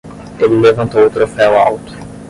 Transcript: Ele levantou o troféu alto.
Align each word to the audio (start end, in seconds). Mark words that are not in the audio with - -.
Ele 0.39 0.59
levantou 0.59 1.05
o 1.05 1.11
troféu 1.11 1.55
alto. 1.55 1.93